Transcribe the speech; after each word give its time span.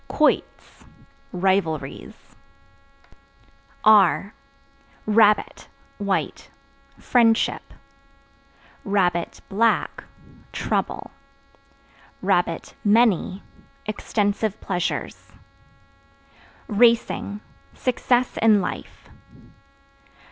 Quoits 0.07 0.83
Rivalries. 1.31 2.35
R 3.85 4.33
Rabbit 5.05 5.67
(White) 5.99 6.49
friendship; 6.97 7.61
(black) 8.83 10.03
trouble; 10.51 11.11
(many) 12.83 13.43
extensive 13.85 14.59
pleasures. 14.59 15.33
Racing 16.67 17.41
Success 17.75 18.37
in 18.41 18.59
life. 18.59 19.07